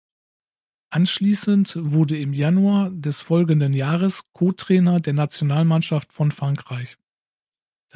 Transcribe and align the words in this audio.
Anschließend 0.89 1.77
wurde 1.79 2.17
im 2.19 2.33
Januar 2.33 2.89
des 2.89 3.21
folgenden 3.21 3.73
Jahres 3.73 4.23
Kotrainer 4.33 4.99
der 4.99 5.13
Nationalmannschaft 5.13 6.11
von 6.11 6.31
Frankreich. 6.31 6.97